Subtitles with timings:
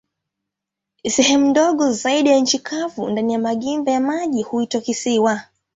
[1.09, 5.41] Sehemu ndogo zaidi za nchi kavu ndani ya magimba ya maji huitwa kisiwa.